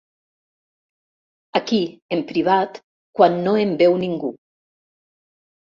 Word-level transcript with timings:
Aquí, 1.61 1.81
en 2.17 2.25
privat, 2.33 2.81
quan 3.21 3.41
no 3.45 3.55
em 3.67 3.79
veu 3.85 4.03
ningú. 4.07 4.35